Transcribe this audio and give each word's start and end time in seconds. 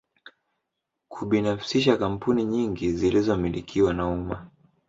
Kubinafsisha 1.09 1.97
kampuni 1.97 2.45
nyingi 2.45 2.91
zilizomilikiwa 2.93 3.93
na 3.93 4.07
umma 4.07 4.51